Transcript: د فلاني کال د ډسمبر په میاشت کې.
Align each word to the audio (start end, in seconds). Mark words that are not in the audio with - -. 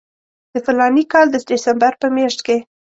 د 0.53 0.53
فلاني 0.65 1.03
کال 1.11 1.27
د 1.31 1.35
ډسمبر 1.49 1.93
په 2.01 2.07
میاشت 2.15 2.39
کې. 2.45 2.57